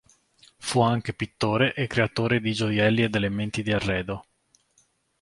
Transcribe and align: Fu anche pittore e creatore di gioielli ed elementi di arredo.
Fu 0.57 0.81
anche 0.81 1.13
pittore 1.13 1.75
e 1.75 1.85
creatore 1.85 2.39
di 2.41 2.53
gioielli 2.53 3.03
ed 3.03 3.13
elementi 3.13 3.61
di 3.61 3.71
arredo. 3.71 4.25